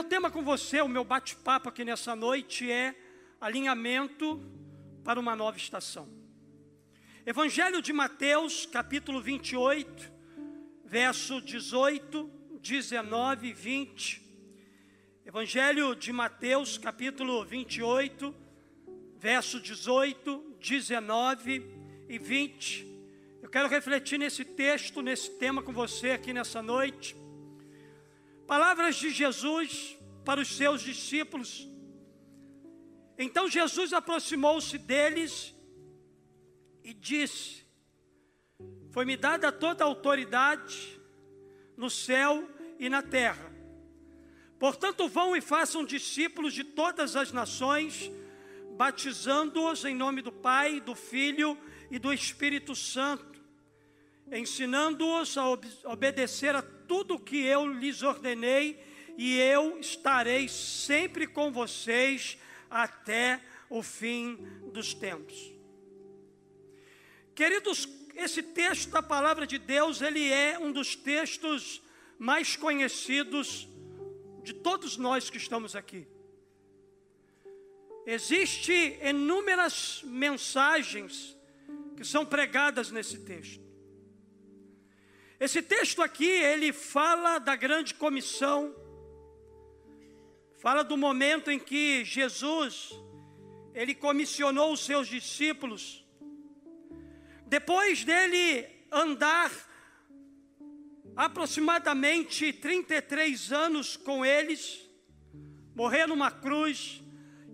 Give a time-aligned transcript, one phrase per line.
[0.00, 2.94] meu tema com você, o meu bate-papo aqui nessa noite é
[3.38, 4.42] alinhamento
[5.04, 6.08] para uma nova estação.
[7.26, 10.10] Evangelho de Mateus, capítulo 28,
[10.86, 12.30] verso 18,
[12.62, 14.22] 19 e 20.
[15.26, 18.34] Evangelho de Mateus, capítulo 28,
[19.18, 21.62] verso 18, 19
[22.08, 22.86] e 20.
[23.42, 27.19] Eu quero refletir nesse texto, nesse tema com você aqui nessa noite.
[28.50, 31.68] Palavras de Jesus para os seus discípulos.
[33.16, 35.54] Então Jesus aproximou-se deles
[36.82, 37.64] e disse:
[38.90, 41.00] Foi-me dada toda a autoridade
[41.76, 42.44] no céu
[42.76, 43.54] e na terra.
[44.58, 48.10] Portanto, vão e façam discípulos de todas as nações,
[48.76, 51.56] batizando-os em nome do Pai, do Filho
[51.88, 53.40] e do Espírito Santo,
[54.32, 58.76] ensinando-os a ob obedecer a tudo o que eu lhes ordenei,
[59.16, 62.36] e eu estarei sempre com vocês
[62.68, 64.34] até o fim
[64.72, 65.52] dos tempos.
[67.32, 71.80] Queridos, esse texto da palavra de Deus, ele é um dos textos
[72.18, 73.68] mais conhecidos
[74.42, 76.08] de todos nós que estamos aqui.
[78.04, 81.36] Existem inúmeras mensagens
[81.96, 83.69] que são pregadas nesse texto.
[85.40, 88.76] Esse texto aqui, ele fala da grande comissão,
[90.58, 92.90] fala do momento em que Jesus,
[93.72, 96.06] ele comissionou os seus discípulos,
[97.46, 99.50] depois dele andar
[101.16, 104.86] aproximadamente 33 anos com eles,
[105.74, 107.02] morrer numa cruz,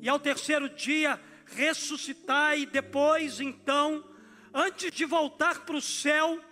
[0.01, 4.05] e ao terceiro dia ressuscitar, e depois, então,
[4.53, 6.43] antes de voltar para o céu,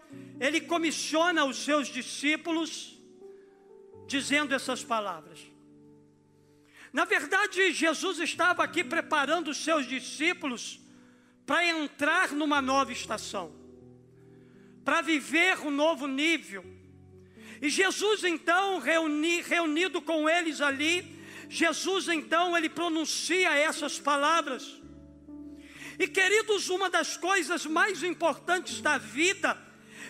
[0.41, 2.99] ele comissiona os seus discípulos,
[4.07, 5.39] dizendo essas palavras.
[6.93, 10.81] Na verdade, Jesus estava aqui preparando os seus discípulos
[11.47, 13.53] para entrar numa nova estação,
[14.85, 16.65] para viver um novo nível.
[17.61, 21.19] E Jesus, então, reuni, reunido com eles ali,
[21.49, 24.81] Jesus, então, ele pronuncia essas palavras.
[25.99, 29.57] E queridos, uma das coisas mais importantes da vida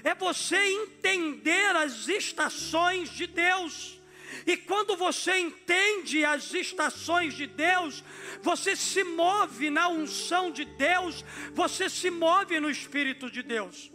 [0.03, 4.01] é você entender as estações de Deus.
[4.47, 8.03] E quando você entende as estações de Deus,
[8.43, 13.93] você se move na unção de Deus, você se move no Espírito de Deus.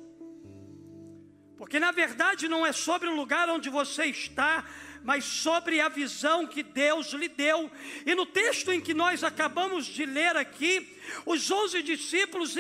[1.58, 4.66] Porque na verdade não é sobre o lugar onde você está,
[5.04, 7.70] mas sobre a visão que Deus lhe deu.
[8.06, 12.56] E no texto em que nós acabamos de ler aqui, os onze discípulos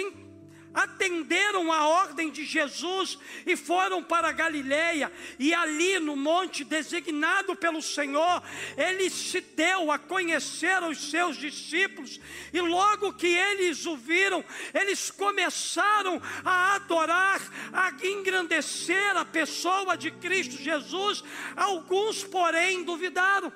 [0.73, 7.81] atenderam a ordem de Jesus e foram para Galiléia e ali no monte designado pelo
[7.81, 8.43] Senhor,
[8.77, 12.19] ele se deu a conhecer aos seus discípulos
[12.53, 14.43] e logo que eles o viram,
[14.73, 17.41] eles começaram a adorar,
[17.73, 21.23] a engrandecer a pessoa de Cristo Jesus,
[21.55, 23.51] alguns porém duvidaram.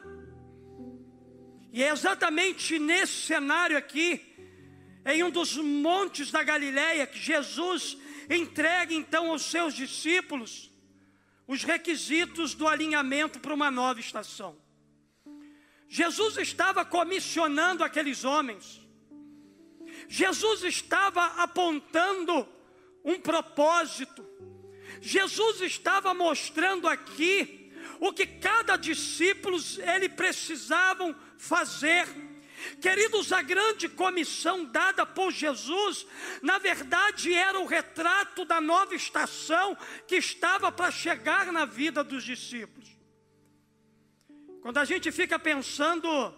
[1.72, 4.33] E é exatamente nesse cenário aqui
[5.06, 7.98] em um dos montes da Galileia, que Jesus
[8.30, 10.72] entrega então aos seus discípulos
[11.48, 14.58] os requisitos do alinhamento para uma nova estação.
[15.90, 18.82] Jesus estava comissionando aqueles homens.
[20.08, 22.48] Jesus estava apontando
[23.04, 24.26] um propósito.
[25.02, 29.58] Jesus estava mostrando aqui o que cada discípulo
[29.96, 32.08] ele precisavam fazer
[32.82, 36.06] Queridos, a grande comissão dada por Jesus,
[36.42, 42.24] na verdade era o retrato da nova estação que estava para chegar na vida dos
[42.24, 42.90] discípulos.
[44.62, 46.34] Quando a gente fica pensando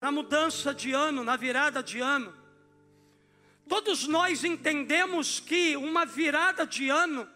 [0.00, 2.34] na mudança de ano, na virada de ano,
[3.68, 7.28] todos nós entendemos que uma virada de ano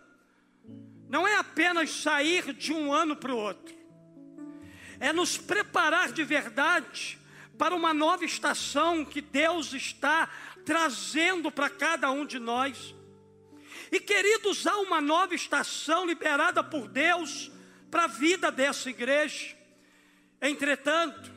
[1.08, 3.83] não é apenas sair de um ano para o outro
[5.04, 7.18] é nos preparar de verdade
[7.58, 10.30] para uma nova estação que Deus está
[10.64, 12.94] trazendo para cada um de nós.
[13.92, 17.50] E queridos, há uma nova estação liberada por Deus
[17.90, 19.54] para a vida dessa igreja.
[20.40, 21.30] Entretanto,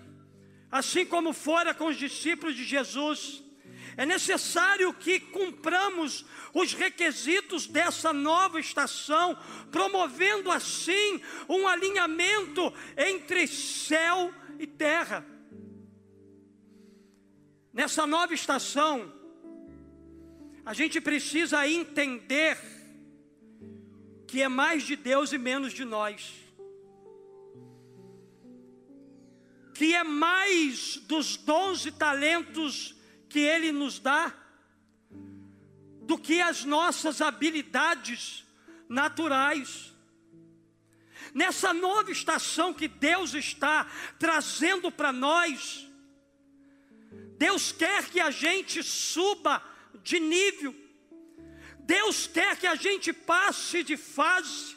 [0.72, 3.44] assim como fora com os discípulos de Jesus,
[3.98, 6.24] é necessário que cumpramos
[6.54, 9.36] os requisitos dessa nova estação,
[9.72, 15.26] promovendo assim um alinhamento entre céu e terra.
[17.74, 19.12] Nessa nova estação,
[20.64, 22.58] a gente precisa entender
[24.28, 26.48] que é mais de Deus e menos de nós.
[29.78, 32.97] que é mais dos dons e talentos
[33.38, 34.34] que Ele nos dá,
[36.02, 38.44] do que as nossas habilidades
[38.90, 39.94] naturais.
[41.36, 43.86] Nessa nova estação que Deus está
[44.18, 45.88] trazendo para nós,
[47.38, 49.64] Deus quer que a gente suba
[50.02, 50.76] de nível,
[51.82, 54.76] Deus quer que a gente passe de fase,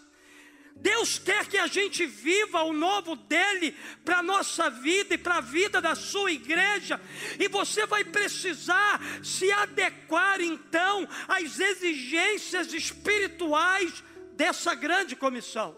[0.80, 5.36] Deus quer que a gente viva o novo dele para a nossa vida e para
[5.36, 7.00] a vida da sua igreja,
[7.38, 15.76] e você vai precisar se adequar então às exigências espirituais dessa grande comissão.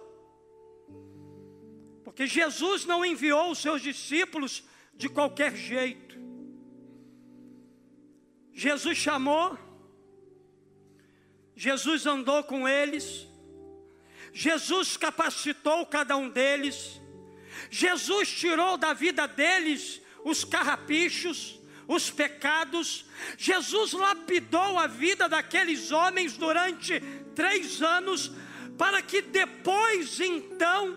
[2.04, 4.62] Porque Jesus não enviou os seus discípulos
[4.94, 6.16] de qualquer jeito.
[8.52, 9.58] Jesus chamou,
[11.56, 13.26] Jesus andou com eles,
[14.32, 17.00] Jesus capacitou cada um deles,
[17.70, 23.04] Jesus tirou da vida deles os carrapichos, os pecados,
[23.36, 27.00] Jesus lapidou a vida daqueles homens durante
[27.34, 28.32] três anos,
[28.78, 30.96] para que depois então,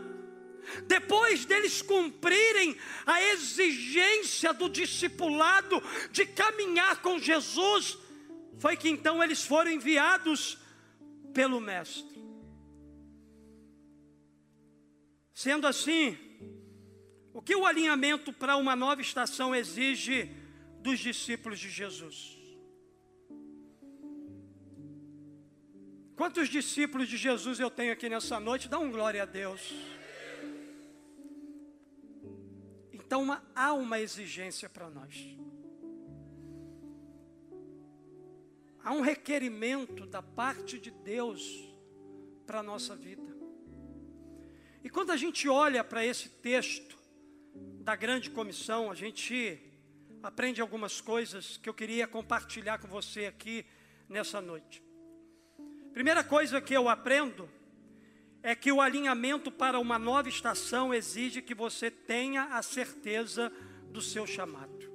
[0.87, 7.97] depois deles cumprirem a exigência do discipulado de caminhar com Jesus,
[8.59, 10.57] foi que então eles foram enviados
[11.33, 12.15] pelo Mestre.
[15.35, 16.17] Sendo assim,
[17.33, 20.31] o que o alinhamento para uma nova estação exige
[20.79, 22.37] dos discípulos de Jesus?
[26.15, 28.69] Quantos discípulos de Jesus eu tenho aqui nessa noite?
[28.69, 29.73] Dá um glória a Deus.
[32.93, 35.37] Então uma, há uma exigência para nós.
[38.81, 41.69] Há um requerimento da parte de Deus
[42.47, 43.34] para a nossa vida.
[44.85, 46.95] E quando a gente olha para esse texto
[47.81, 49.59] da grande comissão, a gente
[50.21, 53.65] aprende algumas coisas que eu queria compartilhar com você aqui
[54.07, 54.83] nessa noite.
[55.91, 57.49] Primeira coisa que eu aprendo
[58.43, 63.51] é que o alinhamento para uma nova estação exige que você tenha a certeza
[63.89, 64.85] do seu chamado.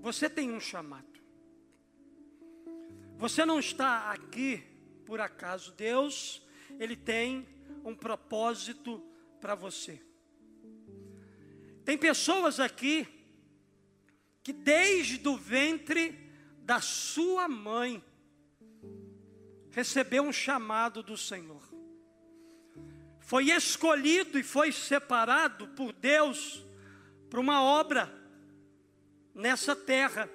[0.00, 1.20] Você tem um chamado.
[3.18, 4.72] Você não está aqui
[5.04, 5.72] por acaso.
[5.72, 6.42] Deus,
[6.78, 7.46] Ele tem
[7.84, 9.02] um propósito
[9.40, 10.00] para você.
[11.84, 13.06] Tem pessoas aqui
[14.42, 16.18] que desde o ventre
[16.58, 18.02] da sua mãe
[19.70, 21.62] recebeu um chamado do Senhor.
[23.20, 26.64] Foi escolhido e foi separado por Deus
[27.28, 28.12] para uma obra
[29.34, 30.28] nessa terra.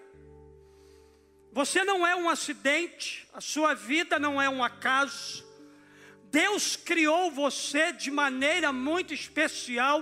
[1.59, 5.45] Você não é um acidente, a sua vida não é um acaso.
[6.31, 10.01] Deus criou você de maneira muito especial,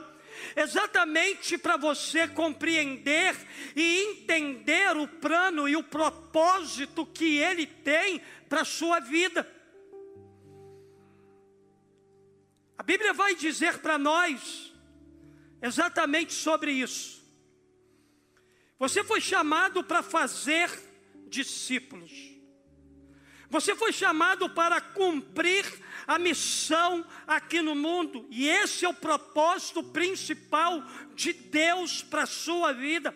[0.56, 3.36] exatamente para você compreender
[3.76, 9.42] e entender o plano e o propósito que Ele tem para a sua vida.
[12.78, 14.72] A Bíblia vai dizer para nós
[15.60, 17.26] exatamente sobre isso.
[18.78, 20.86] Você foi chamado para fazer
[21.30, 22.12] discípulos.
[23.50, 25.66] Você foi chamado para cumprir
[26.06, 30.84] a missão aqui no mundo, e esse é o propósito principal
[31.16, 33.16] de Deus para a sua vida.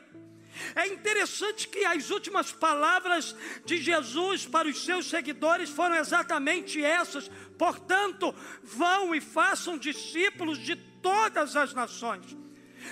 [0.75, 3.35] É interessante que as últimas palavras
[3.65, 7.29] de Jesus para os seus seguidores foram exatamente essas.
[7.57, 8.33] Portanto,
[8.63, 12.37] vão e façam discípulos de todas as nações.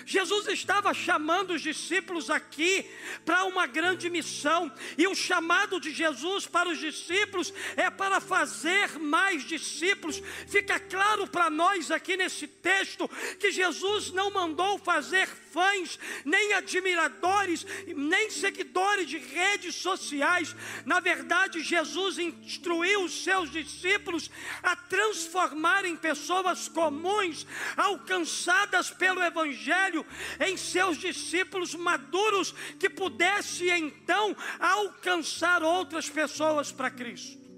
[0.05, 2.89] Jesus estava chamando os discípulos aqui
[3.25, 8.97] para uma grande missão, e o chamado de Jesus para os discípulos é para fazer
[8.99, 10.21] mais discípulos.
[10.47, 13.07] Fica claro para nós aqui nesse texto
[13.39, 20.55] que Jesus não mandou fazer fãs, nem admiradores, nem seguidores de redes sociais.
[20.85, 24.29] Na verdade, Jesus instruiu os seus discípulos
[24.61, 30.05] a transformarem pessoas comuns, alcançadas pelo Evangelho,
[30.39, 37.48] em seus discípulos maduros, que pudesse então alcançar outras pessoas para Cristo.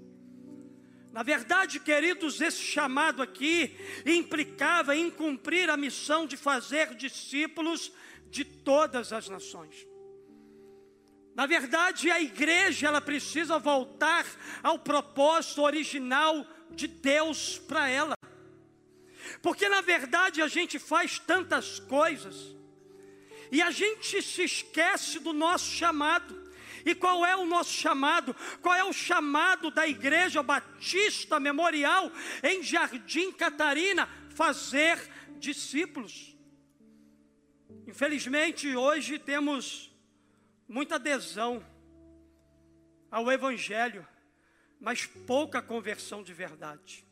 [1.12, 3.76] Na verdade, queridos, esse chamado aqui
[4.06, 7.92] implicava em cumprir a missão de fazer discípulos
[8.30, 9.86] de todas as nações.
[11.34, 14.26] Na verdade, a igreja ela precisa voltar
[14.62, 18.14] ao propósito original de Deus para ela.
[19.42, 22.56] Porque na verdade a gente faz tantas coisas
[23.50, 26.41] e a gente se esquece do nosso chamado.
[26.84, 28.34] E qual é o nosso chamado?
[28.60, 32.10] Qual é o chamado da Igreja Batista Memorial
[32.42, 34.08] em Jardim Catarina?
[34.30, 34.98] Fazer
[35.38, 36.36] discípulos.
[37.86, 39.92] Infelizmente, hoje temos
[40.68, 41.64] muita adesão
[43.10, 44.06] ao Evangelho,
[44.80, 47.04] mas pouca conversão de verdade.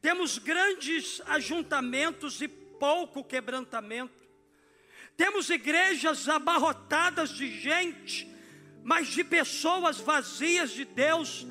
[0.00, 4.20] Temos grandes ajuntamentos e pouco quebrantamento.
[5.16, 8.26] Temos igrejas abarrotadas de gente,
[8.82, 11.46] mas de pessoas vazias de Deus.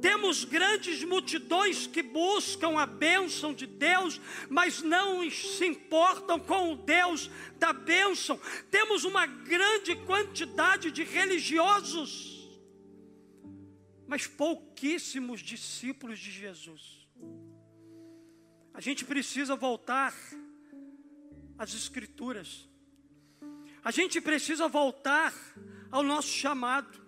[0.00, 6.76] Temos grandes multidões que buscam a bênção de Deus, mas não se importam com o
[6.76, 8.38] Deus da bênção.
[8.70, 12.50] Temos uma grande quantidade de religiosos,
[14.06, 17.08] mas pouquíssimos discípulos de Jesus.
[18.74, 20.12] A gente precisa voltar
[21.56, 22.68] às Escrituras.
[23.82, 25.32] A gente precisa voltar
[25.94, 27.00] ao nosso chamado.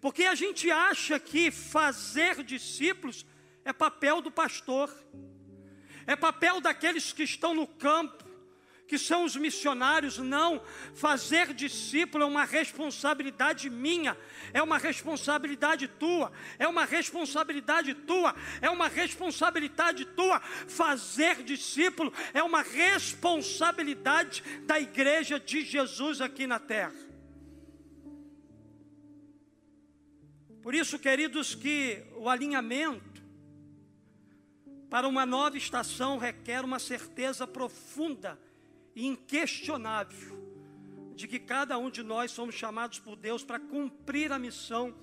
[0.00, 3.26] Porque a gente acha que fazer discípulos
[3.64, 4.88] é papel do pastor,
[6.06, 8.24] é papel daqueles que estão no campo,
[8.86, 10.18] que são os missionários.
[10.18, 10.62] Não,
[10.94, 14.16] fazer discípulo é uma responsabilidade minha,
[14.52, 20.38] é uma responsabilidade tua, é uma responsabilidade tua, é uma responsabilidade tua.
[20.68, 27.11] Fazer discípulo é uma responsabilidade da igreja de Jesus aqui na terra.
[30.62, 33.20] Por isso, queridos, que o alinhamento
[34.88, 38.38] para uma nova estação requer uma certeza profunda
[38.94, 40.40] e inquestionável
[41.16, 44.94] de que cada um de nós somos chamados por Deus para cumprir a missão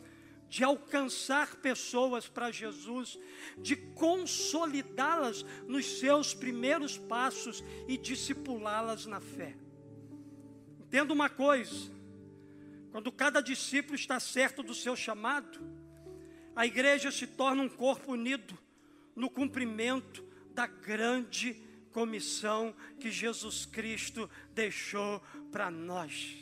[0.48, 3.20] de alcançar pessoas para Jesus,
[3.58, 9.56] de consolidá-las nos seus primeiros passos e discipulá-las na fé.
[10.80, 11.92] Entenda uma coisa:
[12.92, 15.60] quando cada discípulo está certo do seu chamado,
[16.56, 18.58] a igreja se torna um corpo unido
[19.16, 21.54] no cumprimento da grande
[21.92, 26.36] comissão que Jesus Cristo deixou para nós.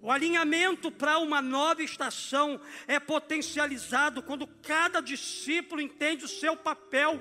[0.00, 7.18] O alinhamento para uma nova estação é potencializado quando cada discípulo entende o seu papel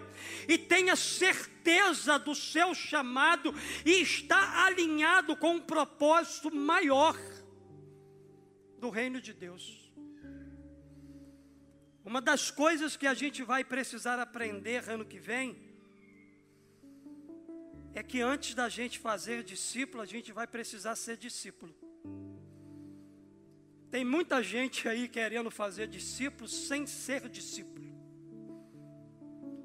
[0.49, 3.55] e tem a certeza do seu chamado
[3.85, 7.17] e está alinhado com um propósito maior
[8.83, 9.63] do reino de Deus.
[12.03, 15.47] Uma das coisas que a gente vai precisar aprender ano que vem
[17.93, 21.73] é que antes da gente fazer discípulo, a gente vai precisar ser discípulo.
[23.89, 27.87] Tem muita gente aí querendo fazer discípulo sem ser discípulo.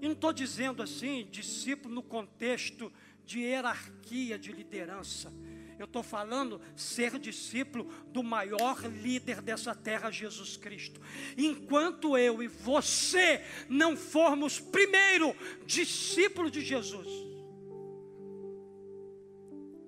[0.01, 2.93] E não estou dizendo assim, discípulo no contexto
[3.25, 5.33] de hierarquia de liderança.
[5.79, 11.01] Eu estou falando ser discípulo do maior líder dessa terra, Jesus Cristo.
[11.37, 17.07] Enquanto eu e você não formos primeiro discípulo de Jesus,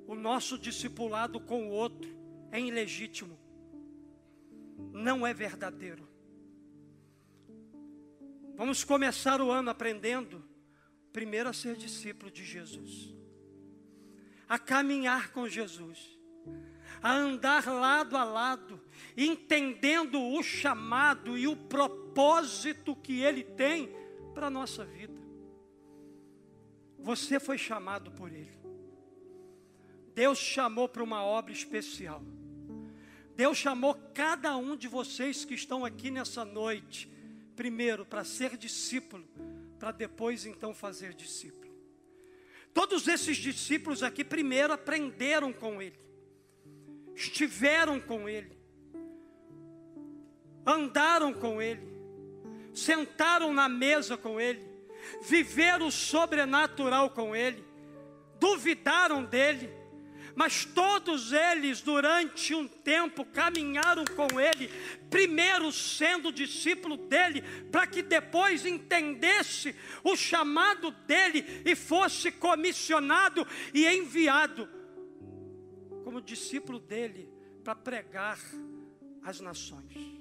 [0.07, 2.09] o nosso discipulado com o outro
[2.53, 3.37] é ilegítimo,
[4.93, 6.09] não é verdadeiro.
[8.55, 10.45] Vamos começar o ano aprendendo,
[11.13, 13.15] primeiro, a ser discípulo de Jesus,
[14.51, 16.19] a caminhar com Jesus,
[17.01, 18.81] a andar lado a lado,
[19.17, 23.95] entendendo o chamado e o propósito que Ele tem
[24.35, 25.15] para a nossa vida.
[26.99, 28.59] Você foi chamado por Ele.
[30.17, 32.21] Deus chamou para uma obra especial.
[33.37, 37.09] Deus chamou cada um de vocês que estão aqui nessa noite,
[37.55, 39.25] primeiro para ser discípulo,
[39.79, 41.70] para depois então fazer discípulo.
[42.73, 45.99] Todos esses discípulos aqui primeiro aprenderam com Ele,
[47.15, 48.57] estiveram com Ele,
[50.65, 51.83] andaram com Ele,
[52.73, 54.65] sentaram na mesa com Ele,
[55.23, 57.65] viveram o sobrenatural com Ele,
[58.39, 59.80] duvidaram dele,
[60.35, 64.69] mas todos eles, durante um tempo, caminharam com ele,
[65.09, 73.87] primeiro sendo discípulo dele, para que depois entendesse o chamado dele e fosse comissionado e
[73.87, 74.69] enviado
[76.05, 77.31] como discípulo dele
[77.63, 78.39] para pregar
[79.23, 80.21] às nações.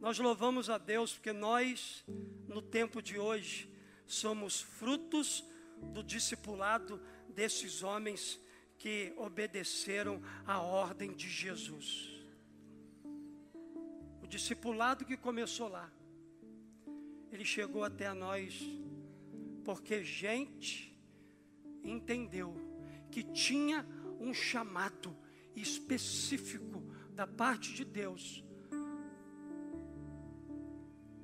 [0.00, 2.02] Nós louvamos a Deus porque nós,
[2.48, 3.70] no tempo de hoje,
[4.06, 5.44] somos frutos
[5.92, 8.40] do discipulado desses homens
[8.80, 12.18] que obedeceram à ordem de Jesus.
[14.22, 15.92] O discipulado que começou lá,
[17.30, 18.58] ele chegou até nós,
[19.66, 20.98] porque gente
[21.84, 22.56] entendeu
[23.10, 23.86] que tinha
[24.18, 25.14] um chamado
[25.54, 26.82] específico
[27.12, 28.42] da parte de Deus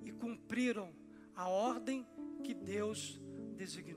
[0.05, 0.95] e cumpriram
[1.35, 2.07] a ordem
[2.45, 3.19] que Deus
[3.57, 3.96] designou.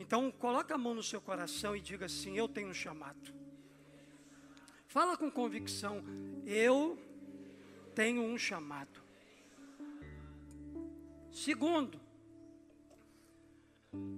[0.00, 3.34] Então, coloca a mão no seu coração e diga assim: Eu tenho um chamado.
[4.88, 6.02] Fala com convicção:
[6.46, 6.98] Eu
[7.94, 8.98] tenho um chamado.
[11.30, 12.00] Segundo,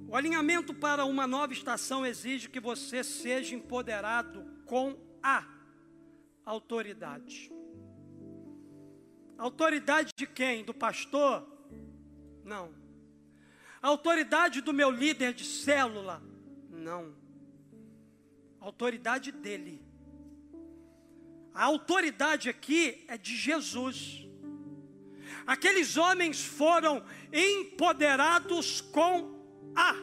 [0.08, 5.44] o alinhamento para uma nova estação exige que você seja empoderado com a
[6.46, 7.52] autoridade.
[9.36, 10.64] Autoridade de quem?
[10.64, 11.44] Do pastor?
[12.44, 12.81] Não.
[13.82, 16.22] Autoridade do meu líder de célula?
[16.70, 17.12] Não.
[18.60, 19.84] Autoridade dele.
[21.52, 24.24] A autoridade aqui é de Jesus.
[25.44, 29.42] Aqueles homens foram empoderados com
[29.74, 29.96] a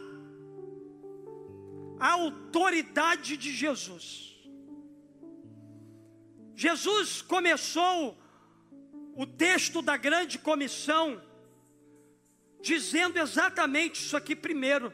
[1.99, 4.37] autoridade de Jesus.
[6.53, 8.17] Jesus começou
[9.15, 11.21] o texto da grande comissão
[12.61, 14.93] dizendo exatamente isso aqui primeiro.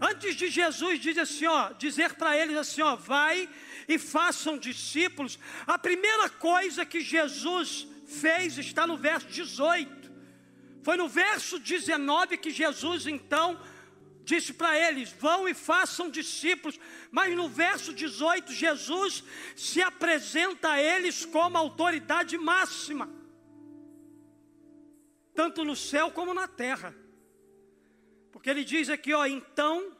[0.00, 3.48] Antes de Jesus dizer assim, ó, dizer para eles assim, ó, vai
[3.88, 5.38] e façam discípulos.
[5.66, 10.12] A primeira coisa que Jesus fez está no verso 18.
[10.82, 13.60] Foi no verso 19 que Jesus então
[14.24, 16.78] disse para eles: vão e façam discípulos.
[17.10, 23.08] Mas no verso 18, Jesus se apresenta a eles como autoridade máxima,
[25.36, 26.92] tanto no céu como na terra.
[28.32, 29.94] Porque ele diz aqui, ó, então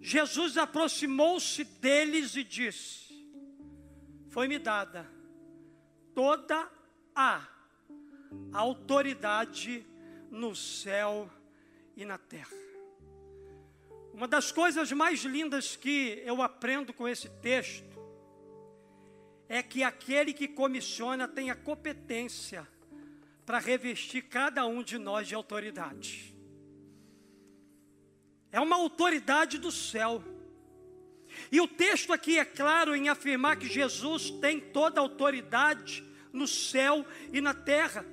[0.00, 3.26] Jesus aproximou-se deles e disse:
[4.28, 5.08] Foi-me dada
[6.14, 6.68] toda
[7.14, 7.48] a
[8.52, 9.86] autoridade
[10.30, 11.30] no céu
[11.96, 12.56] e na terra.
[14.12, 17.92] Uma das coisas mais lindas que eu aprendo com esse texto
[19.48, 22.68] é que aquele que comissiona tem a competência
[23.44, 26.32] para revestir cada um de nós de autoridade
[28.52, 30.22] é uma autoridade do céu.
[31.50, 36.46] E o texto aqui é claro em afirmar que Jesus tem toda a autoridade no
[36.46, 38.04] céu e na terra.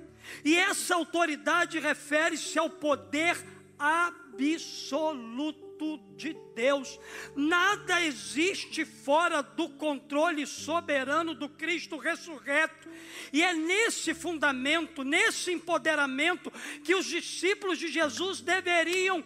[0.46, 3.36] E essa autoridade refere-se ao poder
[3.78, 5.69] absoluto
[6.16, 7.00] de Deus.
[7.36, 12.90] Nada existe fora do controle soberano do Cristo ressurreto.
[13.32, 16.52] E é nesse fundamento, nesse empoderamento,
[16.84, 19.24] que os discípulos de Jesus deveriam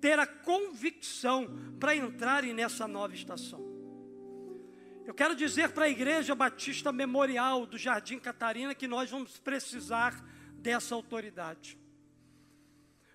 [0.00, 3.68] ter a convicção para entrarem nessa nova estação.
[5.04, 10.24] Eu quero dizer para a Igreja Batista Memorial do Jardim Catarina que nós vamos precisar
[10.54, 11.79] dessa autoridade.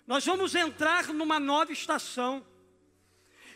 [0.06, 2.46] Nós vamos entrar numa nova estação.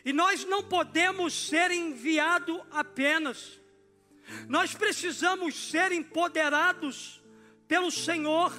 [0.03, 3.59] E nós não podemos ser enviados apenas.
[4.47, 7.21] Nós precisamos ser empoderados
[7.67, 8.51] pelo Senhor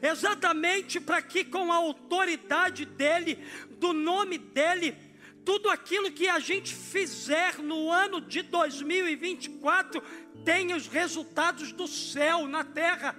[0.00, 3.38] exatamente para que, com a autoridade dEle,
[3.78, 4.96] do nome dEle,
[5.44, 10.00] tudo aquilo que a gente fizer no ano de 2024
[10.44, 13.16] tenha os resultados do céu na terra.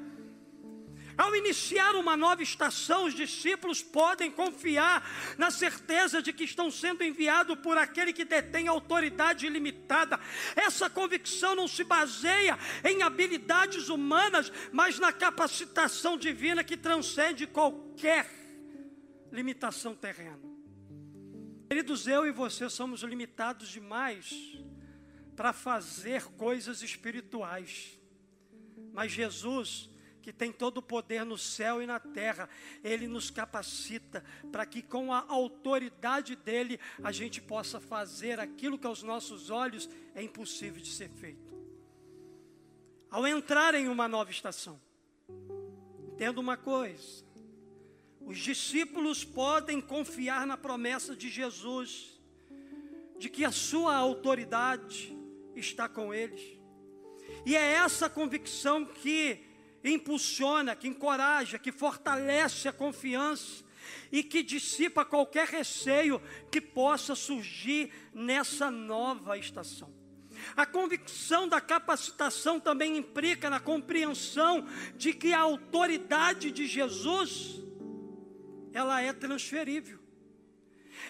[1.18, 7.04] Ao iniciar uma nova estação, os discípulos podem confiar na certeza de que estão sendo
[7.04, 10.20] enviados por aquele que detém autoridade ilimitada.
[10.56, 18.30] Essa convicção não se baseia em habilidades humanas, mas na capacitação divina que transcende qualquer
[19.32, 20.40] limitação terrena.
[21.70, 24.58] Queridos, eu e você somos limitados demais
[25.36, 28.00] para fazer coisas espirituais.
[28.94, 29.90] Mas Jesus
[30.24, 32.50] que tem todo o poder no céu e na terra,
[32.82, 38.88] Ele nos capacita para que com a autoridade dEle a gente possa fazer aquilo que
[38.88, 41.54] aos nossos olhos é impossível de ser feito.
[43.12, 44.80] Ao entrar em uma nova estação,
[46.08, 47.26] entenda uma coisa:
[48.22, 52.18] os discípulos podem confiar na promessa de Jesus,
[53.20, 55.16] de que a sua autoridade
[55.54, 56.42] está com eles.
[57.46, 59.53] E é essa convicção que
[59.84, 63.64] impulsiona, que encoraja, que fortalece a confiança
[64.12, 69.94] e que dissipa qualquer receio que possa surgir nessa nova estação.
[70.56, 77.62] A convicção da capacitação também implica na compreensão de que a autoridade de Jesus
[78.74, 80.00] ela é transferível.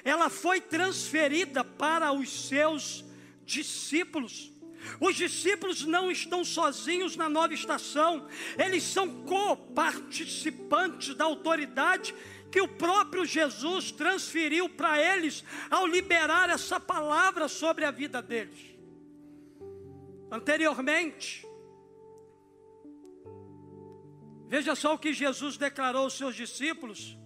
[0.04, 3.04] Ela foi transferida para os seus
[3.46, 4.53] discípulos.
[5.00, 12.14] Os discípulos não estão sozinhos na nova estação, eles são co-participantes da autoridade
[12.52, 18.60] que o próprio Jesus transferiu para eles ao liberar essa palavra sobre a vida deles.
[20.30, 21.44] Anteriormente,
[24.48, 27.18] veja só o que Jesus declarou aos seus discípulos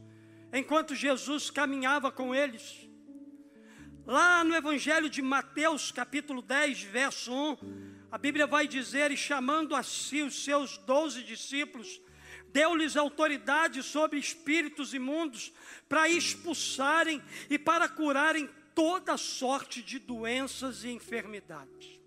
[0.53, 2.86] enquanto Jesus caminhava com eles.
[4.07, 7.57] Lá no Evangelho de Mateus, capítulo 10, verso 1,
[8.09, 11.99] a Bíblia vai dizer: E chamando a si os seus doze discípulos,
[12.47, 15.51] deu-lhes autoridade sobre espíritos imundos
[15.89, 21.99] para expulsarem e para curarem toda sorte de doenças e enfermidades.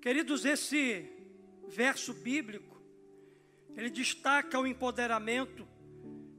[0.00, 1.12] Queridos, esse
[1.68, 2.80] verso bíblico,
[3.76, 5.68] ele destaca o empoderamento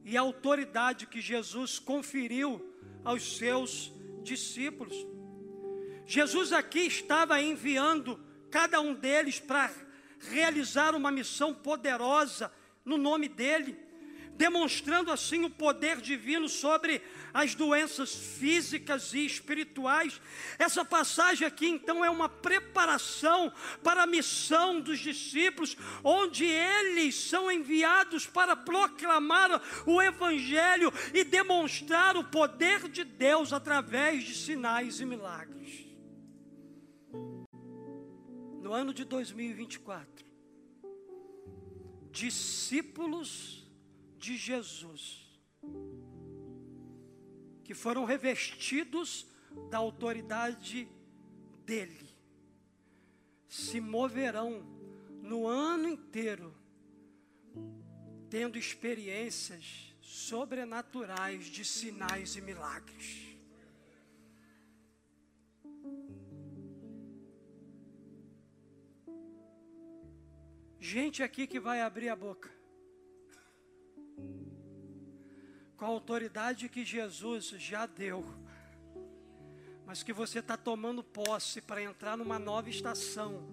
[0.04, 3.99] e a autoridade que Jesus conferiu aos seus
[4.30, 4.96] discípulos.
[6.06, 9.72] Jesus aqui estava enviando cada um deles para
[10.32, 12.52] realizar uma missão poderosa
[12.86, 13.78] no nome dele,
[14.40, 17.02] demonstrando assim o poder divino sobre
[17.34, 20.22] as doenças físicas e espirituais.
[20.58, 23.52] Essa passagem aqui, então, é uma preparação
[23.84, 32.16] para a missão dos discípulos, onde eles são enviados para proclamar o Evangelho e demonstrar
[32.16, 35.86] o poder de Deus através de sinais e milagres.
[38.62, 40.26] No ano de 2024,
[42.10, 43.59] discípulos
[44.20, 45.28] de Jesus
[47.64, 49.28] que foram revestidos
[49.70, 50.90] da autoridade
[51.64, 52.10] dele,
[53.48, 54.64] se moverão
[55.22, 56.54] no ano inteiro,
[58.30, 63.38] tendo experiências sobrenaturais de sinais e milagres.
[70.80, 72.59] Gente aqui que vai abrir a boca
[75.80, 78.26] com a autoridade que Jesus já deu,
[79.86, 83.48] mas que você está tomando posse para entrar numa nova estação.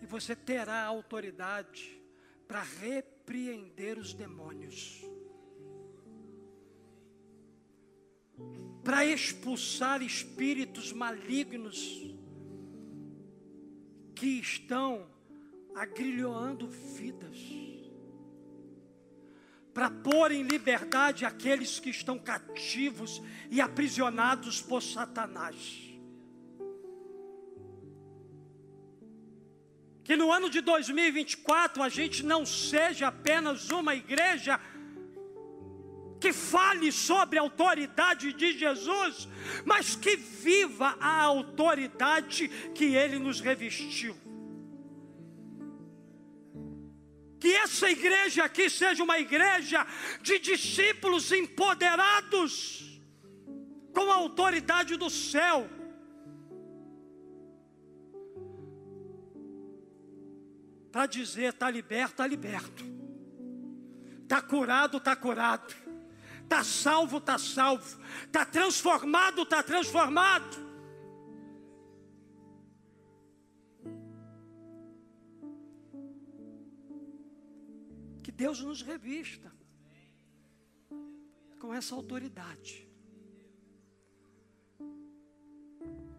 [0.00, 2.00] E você terá autoridade
[2.48, 5.02] para repreender os demônios,
[8.82, 12.16] para expulsar espíritos malignos
[14.14, 15.06] que estão
[15.74, 17.36] agrilhoando vidas
[19.74, 25.82] para pôr em liberdade aqueles que estão cativos e aprisionados por Satanás.
[30.04, 34.60] Que no ano de 2024 a gente não seja apenas uma igreja
[36.20, 39.28] que fale sobre a autoridade de Jesus,
[39.64, 44.16] mas que viva a autoridade que ele nos revestiu.
[47.44, 49.86] Que essa igreja aqui seja uma igreja
[50.22, 52.98] de discípulos empoderados
[53.92, 55.68] com a autoridade do céu.
[60.90, 62.82] Para dizer: está liberto, está liberto,
[64.22, 65.74] está curado, está curado,
[66.44, 70.64] está salvo, está salvo, está transformado, está transformado.
[78.34, 79.52] Deus nos revista
[81.60, 82.88] com essa autoridade,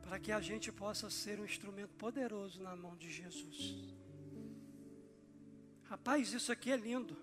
[0.02, 3.96] para que a gente possa ser um instrumento poderoso na mão de Jesus.
[5.84, 7.18] Rapaz, isso aqui é lindo,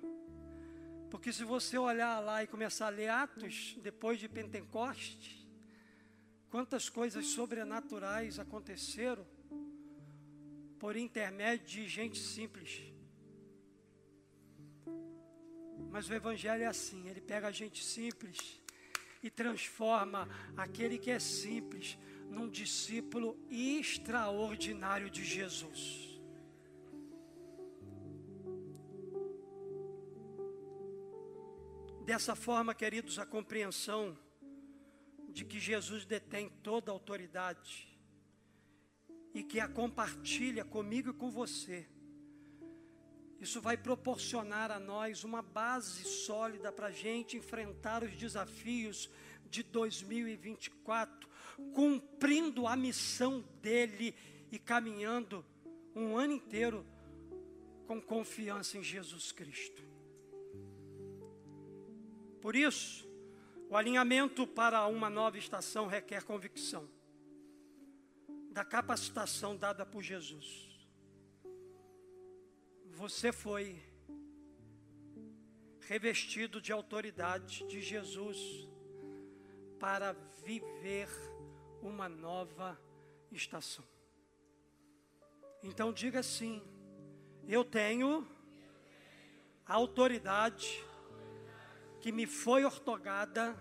[1.11, 5.49] porque se você olhar lá e começar a ler Atos, depois de Pentecoste,
[6.51, 9.27] quantas coisas sobrenaturais aconteceram
[10.79, 12.92] por intermédio de gente simples.
[15.91, 18.61] Mas o Evangelho é assim: ele pega a gente simples
[19.23, 26.21] e transforma aquele que é simples num discípulo extraordinário de Jesus.
[32.05, 34.19] Dessa forma, queridos, a compreensão
[35.29, 37.89] de que Jesus detém toda a autoridade
[39.33, 41.89] e que a compartilha comigo e com você
[43.43, 49.11] isso vai proporcionar a nós uma base sólida para a gente enfrentar os desafios
[49.51, 51.29] de 2024,
[51.75, 54.15] cumprindo a missão dele
[54.53, 55.45] e caminhando
[55.93, 56.87] um ano inteiro
[57.89, 59.83] com confiança em Jesus Cristo.
[62.41, 63.11] Por isso,
[63.69, 66.89] o alinhamento para uma nova estação requer convicção
[68.53, 70.72] da capacitação dada por Jesus
[72.93, 73.83] você foi
[75.81, 78.39] revestido de autoridade de Jesus
[79.81, 80.13] para
[80.45, 81.09] viver
[81.81, 82.81] uma nova
[83.31, 83.85] estação.
[85.63, 86.63] Então diga assim:
[87.49, 88.29] eu tenho
[89.67, 90.85] a autoridade
[92.01, 93.57] que me foi ortogada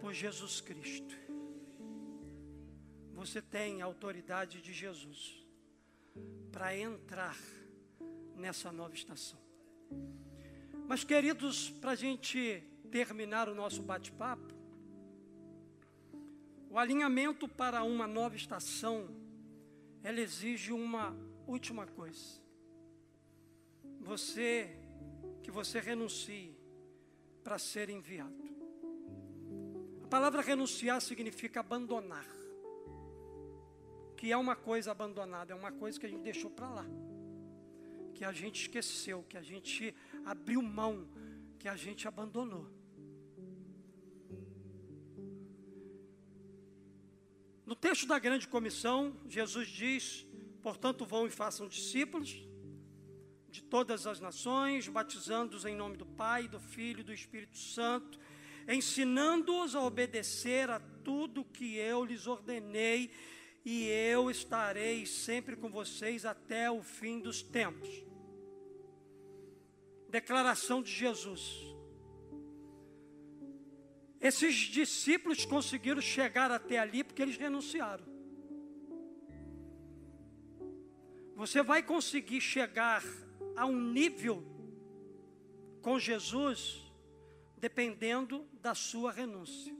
[0.00, 1.14] por Jesus Cristo.
[3.12, 5.44] Você tem a autoridade de Jesus
[6.52, 7.36] para entrar
[8.38, 9.38] nessa nova estação.
[10.86, 14.54] Mas, queridos, para a gente terminar o nosso bate-papo,
[16.70, 19.08] o alinhamento para uma nova estação,
[20.02, 22.40] ela exige uma última coisa.
[24.00, 24.78] Você,
[25.42, 26.56] que você renuncie
[27.42, 28.48] para ser enviado.
[30.04, 32.26] A palavra renunciar significa abandonar.
[34.16, 36.86] Que é uma coisa abandonada, é uma coisa que a gente deixou para lá.
[38.18, 41.08] Que a gente esqueceu, que a gente abriu mão,
[41.56, 42.66] que a gente abandonou.
[47.64, 50.26] No texto da grande comissão, Jesus diz:
[50.60, 52.44] portanto, vão e façam discípulos
[53.48, 58.18] de todas as nações, batizando-os em nome do Pai, do Filho e do Espírito Santo,
[58.68, 63.12] ensinando-os a obedecer a tudo que eu lhes ordenei,
[63.64, 67.88] e eu estarei sempre com vocês até o fim dos tempos.
[70.08, 71.68] Declaração de Jesus.
[74.20, 78.04] Esses discípulos conseguiram chegar até ali porque eles renunciaram.
[81.36, 83.04] Você vai conseguir chegar
[83.54, 84.42] a um nível
[85.82, 86.84] com Jesus
[87.56, 89.77] dependendo da sua renúncia.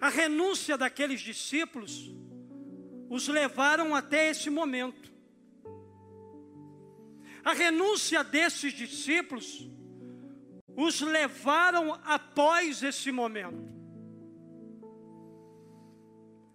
[0.00, 2.10] A renúncia daqueles discípulos
[3.08, 5.10] os levaram até esse momento.
[7.44, 9.68] A renúncia desses discípulos
[10.76, 13.74] os levaram após esse momento.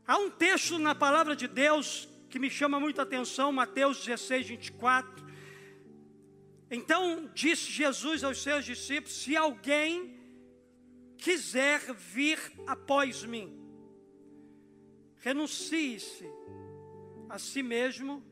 [0.06, 5.26] Há um texto na palavra de Deus que me chama muita atenção, Mateus 16, 24.
[6.70, 10.21] Então disse Jesus aos seus discípulos: Se alguém
[11.22, 13.56] quiser vir após mim,
[15.18, 16.26] renuncie-se
[17.30, 18.24] a si mesmo,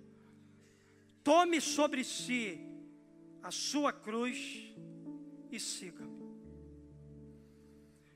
[1.24, 2.60] tome sobre si
[3.44, 4.74] a sua cruz
[5.52, 6.20] e siga-me.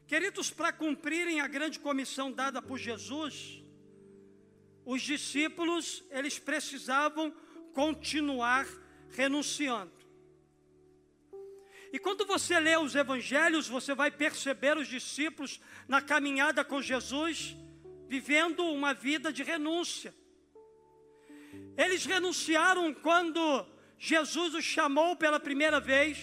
[0.07, 3.63] Queridos, para cumprirem a grande comissão dada por Jesus,
[4.83, 7.31] os discípulos, eles precisavam
[7.73, 8.67] continuar
[9.09, 10.02] renunciando.
[11.93, 17.55] E quando você lê os evangelhos, você vai perceber os discípulos na caminhada com Jesus,
[18.09, 20.11] vivendo uma vida de renúncia.
[21.77, 23.63] Eles renunciaram quando
[23.99, 26.17] Jesus os chamou pela primeira vez.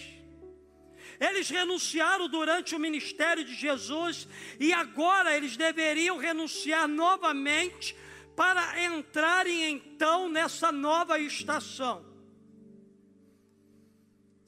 [1.17, 4.27] Eles renunciaram durante o ministério de Jesus
[4.59, 7.95] e agora eles deveriam renunciar novamente
[8.35, 12.10] para entrarem então nessa nova estação.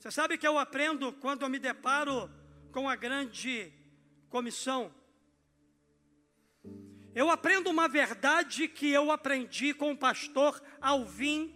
[0.04, 2.30] Você sabe que eu aprendo quando eu me deparo
[2.74, 3.72] com a grande
[4.30, 4.94] comissão.
[7.16, 11.56] Eu aprendo uma verdade que eu aprendi com o pastor Alvim,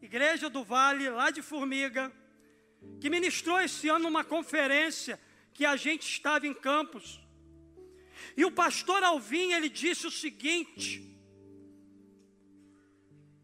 [0.00, 2.12] Igreja do Vale, lá de Formiga,
[3.00, 5.20] que ministrou esse ano uma conferência
[5.52, 7.20] que a gente estava em Campos.
[8.36, 11.04] E o pastor Alvim, ele disse o seguinte: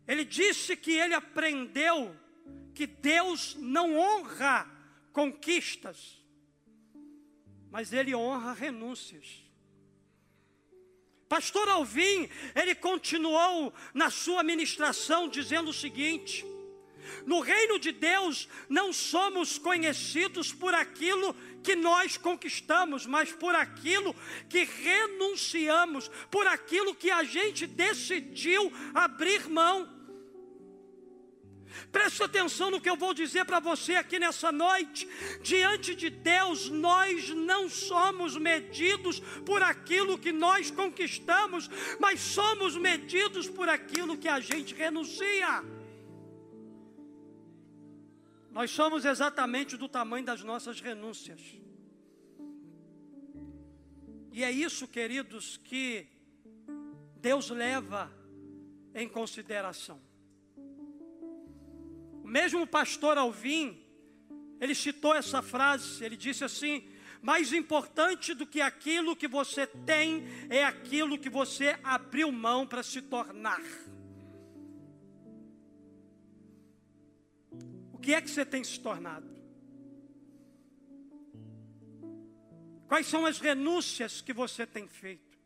[0.07, 2.16] ele disse que ele aprendeu
[2.74, 4.70] que Deus não honra
[5.12, 6.22] conquistas,
[7.70, 9.42] mas ele honra renúncias.
[11.28, 16.44] Pastor Alvim, ele continuou na sua ministração dizendo o seguinte:
[17.24, 24.14] no reino de Deus não somos conhecidos por aquilo que nós conquistamos, mas por aquilo
[24.48, 29.95] que renunciamos, por aquilo que a gente decidiu abrir mão.
[31.93, 35.09] Preste atenção no que eu vou dizer para você aqui nessa noite.
[35.43, 43.49] Diante de Deus, nós não somos medidos por aquilo que nós conquistamos, mas somos medidos
[43.49, 45.65] por aquilo que a gente renuncia.
[48.51, 51.41] Nós somos exatamente do tamanho das nossas renúncias.
[54.33, 56.07] E é isso, queridos, que
[57.17, 58.12] Deus leva
[58.95, 60.01] em consideração.
[62.27, 63.81] O mesmo pastor Alvim,
[64.61, 66.85] ele citou essa frase, ele disse assim:
[67.23, 72.83] mais importante do que aquilo que você tem é aquilo que você abriu mão para
[72.83, 73.62] se tornar.
[77.93, 79.31] O que é que você tem se tornado?
[82.89, 85.39] Quais são as renúncias que você tem feito?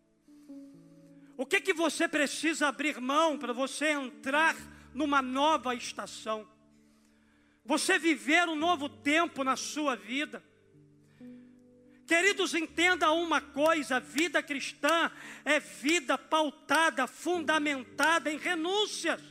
[1.36, 4.56] O que é que você precisa abrir mão para você entrar
[4.94, 6.48] numa nova estação?
[7.70, 10.42] Você viver um novo tempo na sua vida.
[12.04, 15.08] Queridos, entenda uma coisa: a vida cristã
[15.44, 19.22] é vida pautada, fundamentada em renúncias.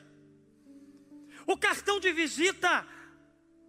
[1.45, 2.87] O cartão de visita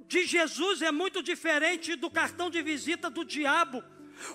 [0.06, 3.82] de Jesus é muito diferente do cartão de visita do diabo.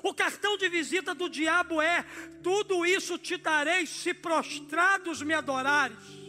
[0.04, 2.04] O cartão de visita do diabo é:
[2.44, 6.25] tudo isso te darei se prostrados me adorares.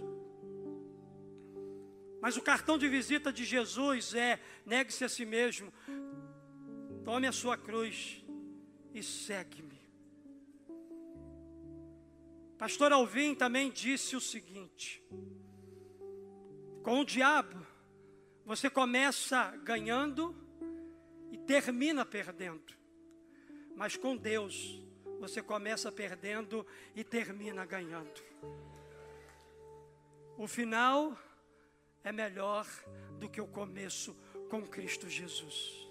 [2.21, 5.73] Mas o cartão de visita de Jesus é: negue-se a si mesmo,
[7.05, 8.25] tome a sua cruz
[8.95, 9.77] e segue-me.
[12.59, 15.03] Pastor Alvim também disse o seguinte:
[16.83, 17.67] com o diabo,
[18.45, 20.35] você começa ganhando
[21.31, 22.75] e termina perdendo.
[23.75, 24.81] Mas com Deus,
[25.19, 28.23] você começa perdendo e termina ganhando.
[30.39, 31.19] O final
[32.07, 32.65] é melhor
[33.19, 34.17] do que o começo
[34.49, 35.89] com Cristo Jesus.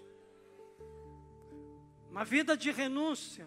[2.10, 3.46] Uma vida de renúncia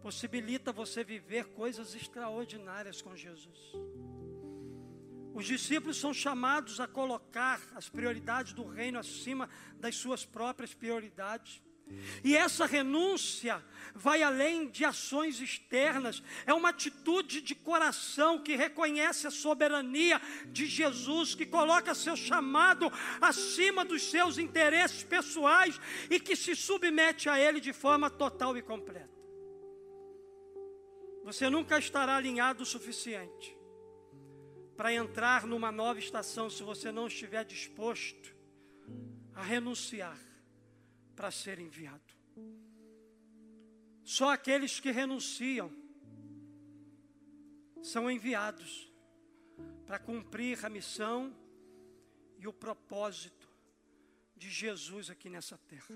[0.00, 3.58] possibilita você viver coisas extraordinárias com Jesus.
[5.34, 9.50] Os discípulos são chamados a colocar as prioridades do reino acima
[9.80, 11.60] das suas próprias prioridades.
[12.24, 13.62] E essa renúncia
[13.94, 20.66] vai além de ações externas, é uma atitude de coração que reconhece a soberania de
[20.66, 22.90] Jesus, que coloca seu chamado
[23.20, 25.78] acima dos seus interesses pessoais
[26.10, 29.10] e que se submete a Ele de forma total e completa.
[31.24, 33.56] Você nunca estará alinhado o suficiente
[34.76, 38.34] para entrar numa nova estação se você não estiver disposto
[39.34, 40.18] a renunciar
[41.14, 42.12] para ser enviado.
[44.04, 45.70] Só aqueles que renunciam
[47.82, 48.92] são enviados
[49.86, 51.36] para cumprir a missão
[52.38, 53.48] e o propósito
[54.36, 55.94] de Jesus aqui nessa terra.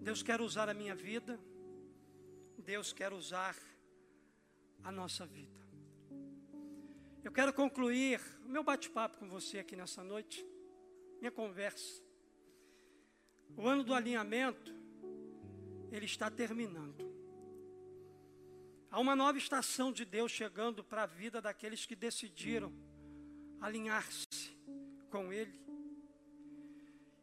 [0.00, 1.40] Deus quer usar a minha vida,
[2.58, 3.56] Deus quer usar
[4.82, 5.64] a nossa vida.
[7.22, 10.46] Eu quero concluir o meu bate-papo com você aqui nessa noite,
[11.20, 12.02] minha conversa.
[13.56, 14.74] O ano do alinhamento,
[15.90, 17.04] ele está terminando.
[18.90, 22.72] Há uma nova estação de Deus chegando para a vida daqueles que decidiram
[23.60, 24.56] alinhar-se
[25.10, 25.58] com Ele.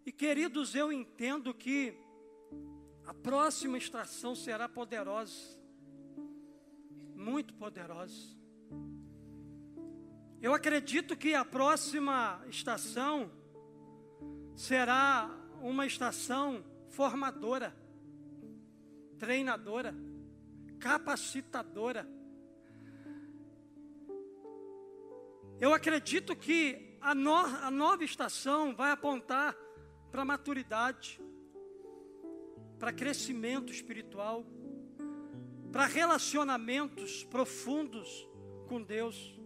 [0.06, 1.98] E queridos, eu entendo que
[3.06, 5.58] a próxima estação será poderosa,
[7.16, 8.36] muito poderosa.
[10.42, 13.32] Eu acredito que a próxima estação
[14.56, 15.30] será
[15.62, 17.76] uma estação formadora,
[19.18, 19.96] treinadora,
[20.80, 22.08] capacitadora.
[25.60, 29.56] Eu acredito que a, no, a nova estação vai apontar
[30.12, 31.22] para maturidade,
[32.80, 34.46] para crescimento espiritual,
[35.72, 38.28] para relacionamentos profundos
[38.68, 39.40] com Deus.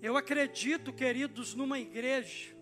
[0.00, 2.56] Eu acredito, queridos, numa igreja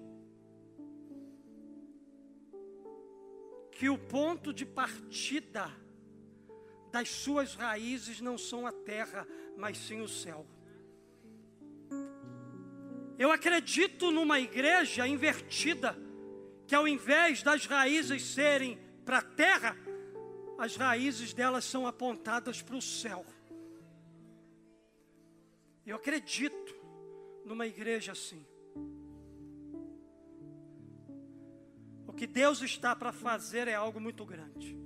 [3.72, 5.70] que o ponto de partida
[6.90, 10.46] das suas raízes não são a terra, mas sim o céu.
[13.18, 15.94] Eu acredito numa igreja invertida,
[16.66, 19.77] que ao invés das raízes serem para a terra,
[20.59, 23.27] as raízes delas são apontadas para o céu.
[25.85, 26.76] Eu acredito
[27.47, 28.45] numa igreja assim.
[32.05, 34.77] O que Deus está para fazer é algo muito grande.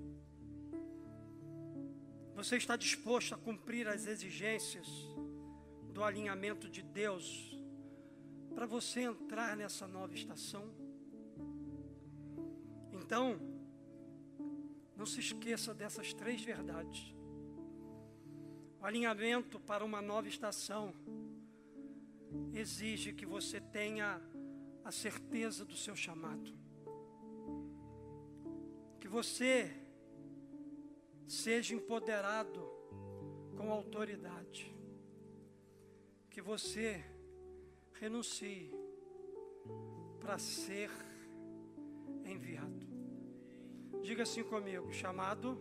[2.34, 4.86] Você está disposto a cumprir as exigências
[5.92, 7.50] do alinhamento de Deus
[8.54, 10.70] para você entrar nessa nova estação?
[12.92, 13.40] Então,
[14.94, 17.14] não se esqueça dessas três verdades.
[18.80, 20.94] O alinhamento para uma nova estação
[22.52, 24.20] exige que você tenha
[24.84, 26.52] a certeza do seu chamado.
[29.00, 29.70] Que você
[31.26, 32.60] seja empoderado
[33.56, 34.74] com autoridade.
[36.28, 37.04] Que você
[37.94, 38.72] renuncie
[40.20, 40.90] para ser
[42.24, 42.86] enviado.
[44.02, 45.58] Diga assim comigo: chamado,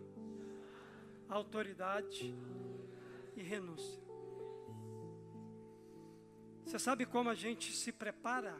[1.28, 2.34] autoridade
[3.36, 4.09] e renúncia.
[6.70, 8.56] Você sabe como a gente se prepara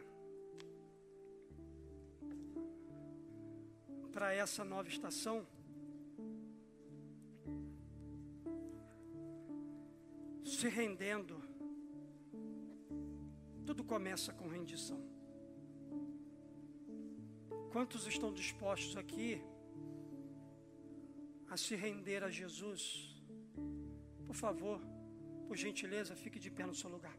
[4.10, 5.46] para essa nova estação?
[10.44, 11.40] Se rendendo
[13.90, 15.00] começa com rendição.
[17.72, 19.42] Quantos estão dispostos aqui
[21.48, 22.80] a se render a Jesus?
[24.28, 24.80] Por favor,
[25.48, 27.18] por gentileza, fique de pé no seu lugar.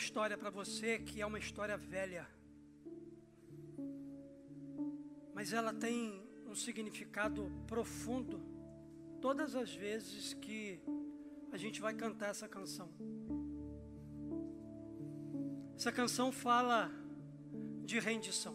[0.00, 2.26] História para você que é uma história velha.
[5.34, 8.40] Mas ela tem um significado profundo
[9.20, 10.80] todas as vezes que
[11.52, 12.88] a gente vai cantar essa canção.
[15.76, 16.90] Essa canção fala
[17.84, 18.54] de rendição.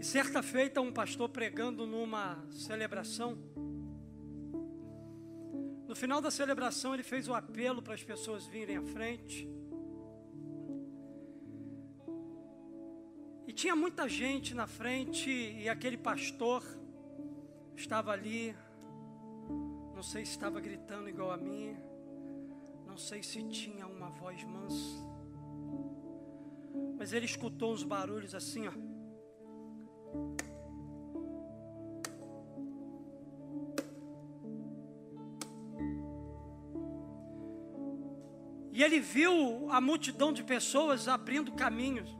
[0.00, 3.38] E certa feita, um pastor pregando numa celebração,
[5.96, 9.48] no final da celebração, ele fez o apelo para as pessoas virem à frente.
[13.46, 16.62] E tinha muita gente na frente, e aquele pastor
[17.74, 18.54] estava ali,
[19.94, 21.74] não sei se estava gritando igual a mim,
[22.86, 25.00] não sei se tinha uma voz mansa,
[26.98, 28.95] mas ele escutou uns barulhos assim, ó.
[38.76, 42.10] E ele viu a multidão de pessoas abrindo caminhos.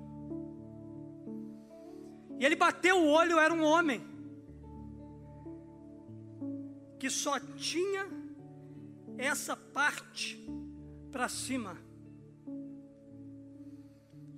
[2.41, 4.01] E ele bateu o olho, era um homem
[6.99, 8.09] que só tinha
[9.19, 10.49] essa parte
[11.13, 11.77] para cima.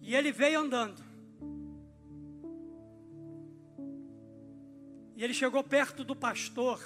[0.03, 1.01] E ele veio andando.
[5.15, 6.81] E ele chegou perto do pastor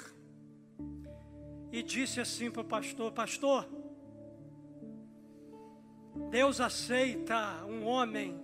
[1.70, 3.82] e disse assim para o pastor: Pastor,
[6.31, 8.41] Deus aceita um homem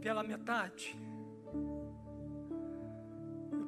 [0.00, 0.98] pela metade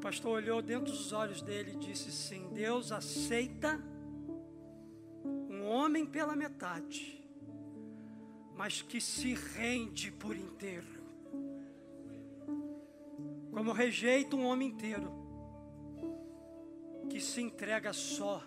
[0.00, 3.80] pastor olhou dentro dos olhos dele e disse: Sim, Deus aceita
[5.24, 7.22] um homem pela metade,
[8.56, 11.00] mas que se rende por inteiro.
[13.52, 15.12] Como rejeita um homem inteiro,
[17.10, 18.42] que se entrega só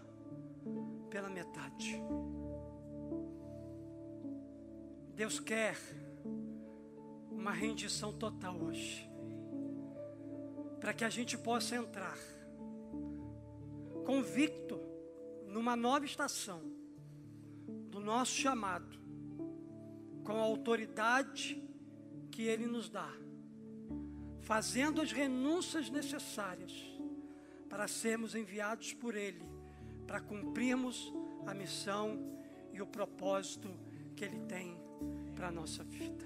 [1.10, 2.01] pela metade.
[5.16, 5.78] Deus quer
[7.30, 9.07] uma rendição total hoje
[10.80, 12.18] para que a gente possa entrar
[14.05, 14.80] convicto
[15.47, 16.61] numa nova estação
[17.89, 18.97] do nosso chamado,
[20.24, 21.64] com a autoridade
[22.32, 23.11] que Ele nos dá,
[24.41, 26.74] fazendo as renúncias necessárias
[27.70, 29.43] para sermos enviados por Ele,
[30.07, 31.14] para cumprirmos
[31.45, 32.20] a missão
[32.74, 33.70] e o propósito
[34.16, 34.82] que Ele tem
[35.43, 36.23] para a nossa vida.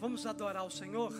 [0.00, 1.12] Vamos adorar o Senhor?